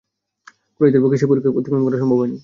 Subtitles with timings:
[0.75, 2.37] কুরাইশদের পক্ষে সে পরিখা অতিক্রম করা সম্ভব হয়নি।